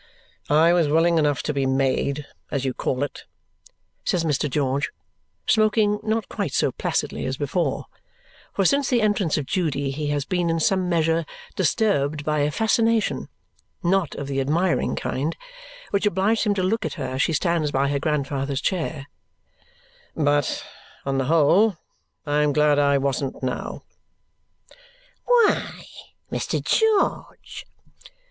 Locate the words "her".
16.95-17.05, 17.89-17.99